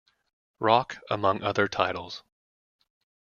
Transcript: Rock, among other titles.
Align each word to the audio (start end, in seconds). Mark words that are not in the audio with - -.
Rock, 0.57 0.97
among 1.11 1.43
other 1.43 1.67
titles. 1.67 2.23